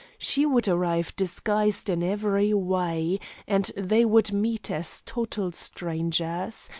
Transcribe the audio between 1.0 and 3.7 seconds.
disguised in every way, and